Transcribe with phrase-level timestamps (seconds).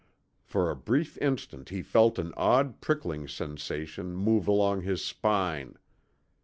[0.41, 5.77] For a brief instant he felt an odd prickling sensation move along his spine.